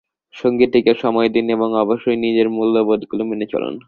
[0.33, 3.75] সঙ্গীটিকেও সময় দিন এবং অবশ্যই নিজের মূল্যবোধগুলো মেনে চলুন।